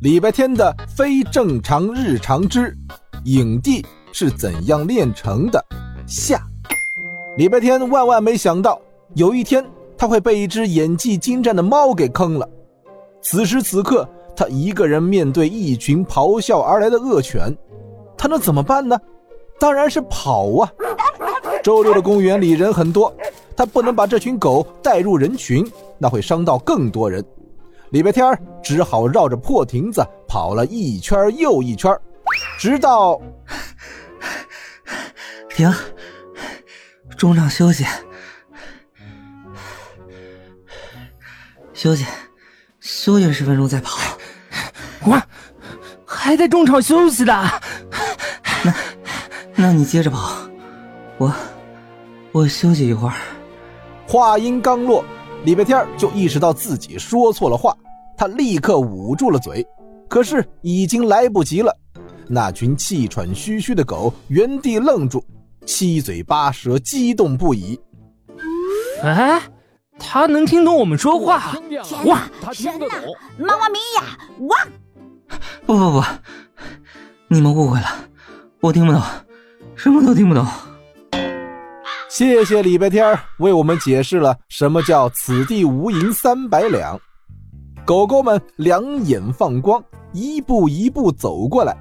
[0.00, 2.76] 礼拜天的非正常日常之
[3.24, 5.64] 影帝是怎样炼成的？
[6.06, 6.42] 下，
[7.38, 8.78] 礼拜天万万没想到，
[9.14, 9.64] 有一天
[9.96, 12.46] 他会被一只演技精湛的猫给坑了。
[13.22, 17.56] 此时此刻，他一个人面对一群咆哮而来的恶犬，
[18.18, 19.00] 他能怎么办呢？
[19.58, 20.70] 当然是跑啊！
[21.62, 23.14] 周六的公园里人很多，
[23.56, 25.64] 他不能把这群狗带入人群，
[25.98, 27.24] 那会伤到更多人。
[27.94, 28.26] 礼拜天
[28.60, 31.96] 只好绕着破亭子跑了一圈又一圈，
[32.58, 33.22] 直到
[35.48, 35.72] 停，
[37.16, 37.86] 中场休息，
[41.72, 42.04] 休息，
[42.80, 43.96] 休息十分钟再跑。
[45.04, 45.22] 我
[46.04, 47.32] 还在中场休息的，
[48.64, 48.74] 那，
[49.54, 50.36] 那你接着跑，
[51.16, 51.32] 我，
[52.32, 53.14] 我休息一会儿。
[54.08, 55.04] 话音刚落，
[55.44, 57.76] 礼拜天就意识到自己说错了话。
[58.16, 59.66] 他立刻捂住了嘴，
[60.08, 61.76] 可是已经来不及了。
[62.28, 65.22] 那群气喘吁吁的狗原地愣住，
[65.66, 67.78] 七嘴八舌，激动不已。
[69.02, 69.42] 哎，
[69.98, 71.58] 它能听懂我们说话？
[72.04, 72.86] 哇，神呐！
[73.36, 74.18] 妈妈咪呀！
[74.48, 74.56] 哇！
[75.66, 76.04] 不不不，
[77.28, 77.86] 你们误会了，
[78.60, 79.02] 我听不懂，
[79.74, 80.46] 什么都听不懂。
[82.16, 86.96] 谢谢礼拜天为我们解释了什么叫“此地无银三百两”。
[87.84, 91.76] 狗狗们两眼放光，一步一步走过来。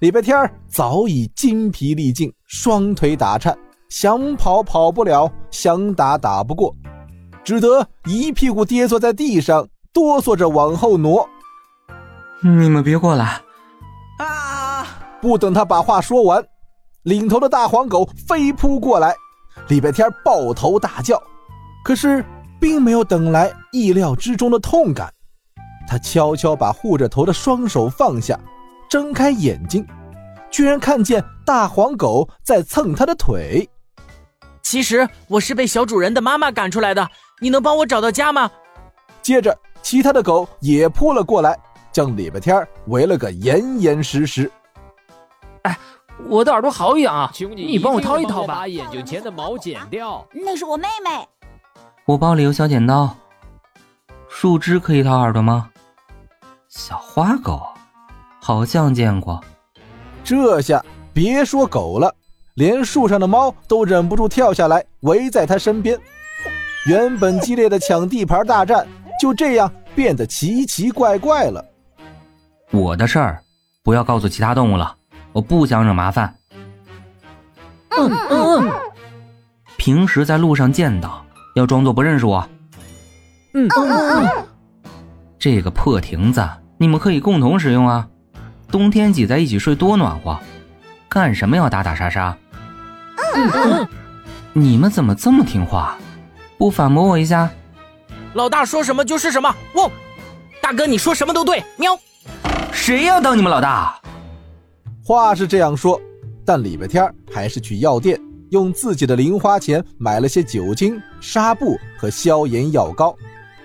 [0.00, 3.56] 礼拜天早已筋疲力尽，双腿打颤，
[3.88, 6.74] 想跑跑不了，想打打不过，
[7.44, 11.24] 只得一屁股跌坐在地上，哆嗦着往后挪。
[12.42, 13.40] 你们别过来！
[14.18, 14.84] 啊！
[15.22, 16.44] 不等他把话说完，
[17.04, 19.14] 领头的大黄狗飞扑过来，
[19.68, 21.22] 礼拜天抱头大叫，
[21.84, 22.24] 可是
[22.60, 25.12] 并没有等来意料之中的痛感。
[25.88, 28.38] 他悄悄把护着头的双手放下，
[28.88, 29.86] 睁开眼睛，
[30.50, 33.68] 居然看见大黄狗在蹭他的腿。
[34.62, 37.08] 其实我是被小主人的妈妈赶出来的，
[37.40, 38.48] 你能帮我找到家吗？
[39.20, 41.58] 接着，其他的狗也扑了过来，
[41.90, 44.50] 将礼拜天围了个严严实实。
[46.20, 48.54] 哎，我的耳朵好痒啊，你帮我掏一掏吧。
[48.54, 50.26] 把眼睛前的毛剪掉。
[50.32, 51.26] 那是我妹妹。
[52.04, 53.14] 我包里有小剪刀。
[54.28, 55.70] 树枝可以掏耳朵吗？
[56.68, 57.60] 小花狗，
[58.40, 59.42] 好像见过。
[60.22, 62.14] 这下别说狗了，
[62.54, 65.98] 连树上的猫都忍不住跳下来，围在他身边。
[66.86, 68.86] 原本激烈的抢地盘大战
[69.20, 71.64] 就这样变得奇奇怪怪了。
[72.70, 73.42] 我的事儿
[73.82, 74.96] 不要告诉其他动物了，
[75.32, 76.34] 我不想惹麻烦。
[77.90, 78.72] 嗯嗯嗯。
[79.76, 81.24] 平时在路上见到，
[81.54, 82.48] 要装作不认识我。
[83.54, 84.46] 嗯嗯嗯。
[85.38, 86.48] 这个破亭子。
[86.78, 88.08] 你们可以共同使用啊，
[88.70, 90.38] 冬天挤在一起睡多暖和，
[91.10, 92.34] 干什么要打打杀杀？
[93.34, 93.88] 嗯嗯，
[94.54, 95.98] 你们怎么这么听话？
[96.56, 97.50] 不反驳我一下？
[98.32, 99.54] 老大说什么就是什么。
[99.74, 99.90] 汪，
[100.62, 101.62] 大哥你说什么都对。
[101.76, 101.98] 喵，
[102.72, 103.99] 谁要当你们老大？
[105.10, 106.00] 话是这样说，
[106.46, 108.16] 但礼拜天还是去药店
[108.50, 113.12] 用自己的零花钱买了些酒精、纱布和消炎药膏。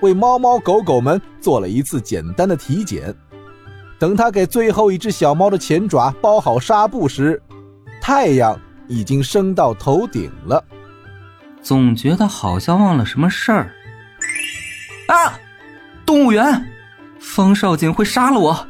[0.00, 3.14] 为猫猫狗狗们做了一次简单的体检。
[3.98, 7.38] 等他给最后一只小猫的前爪包好纱布时，
[8.00, 8.58] 太阳
[8.88, 10.64] 已经升到头顶了。
[11.60, 13.74] 总觉得好像忘了什么事儿。
[15.08, 15.38] 啊！
[16.06, 16.66] 动物园，
[17.20, 18.66] 方少锦会杀了我！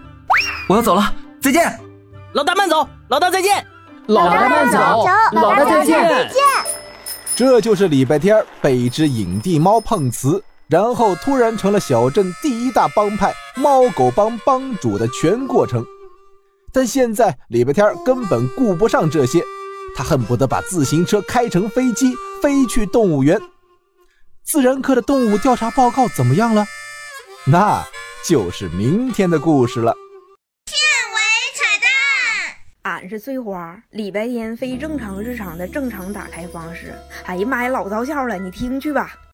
[0.68, 1.85] 我要走了，再见。
[2.32, 3.66] 老大慢走，老大再见。
[4.06, 6.02] 老大慢走，老大再见。
[6.08, 6.42] 再见。
[7.34, 10.42] 这就是礼拜天被一只影帝猫碰瓷。
[10.68, 15.84] 然后突然成了小镇第一大帮派猫狗帮帮主的全过程，
[16.72, 19.40] 但现在礼拜天根本顾不上这些，
[19.94, 23.40] 他恨不得把自行车开成飞机飞去动物园。
[24.42, 26.66] 自然课的动物调查报告怎么样了？
[27.44, 27.84] 那
[28.28, 29.94] 就是明天的故事了。
[33.08, 36.92] 是碎花，礼拜天非正常日常的正常打开方式。
[37.24, 39.18] 哎呀妈呀，老造笑了，你听去吧。